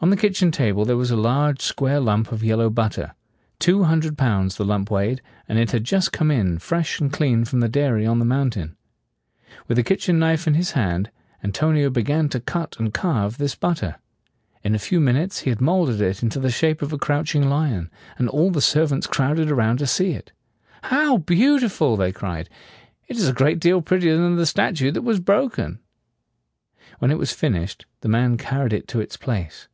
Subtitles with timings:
[0.00, 3.14] On the kitchen table there was a large square lump of yellow butter.
[3.58, 7.44] Two hundred pounds the lump weighed, and it had just come in, fresh and clean,
[7.44, 8.76] from the dairy on the mountain.
[9.66, 11.10] With a kitchen knife in his hand,
[11.42, 13.96] Antonio began to cut and carve this butter.
[14.62, 17.90] In a few minutes he had molded it into the shape of a crouching lion;
[18.18, 20.30] and all the servants crowded around to see it.
[20.84, 22.48] "How beautiful!" they cried.
[23.08, 25.80] "It is a great deal pret ti er than the statue that was broken."
[27.00, 29.66] When it was finished, the man carried it to its place.